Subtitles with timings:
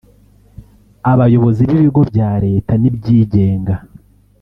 [1.11, 3.73] abayobozi b’ibigo bya Leta n’ibyigenga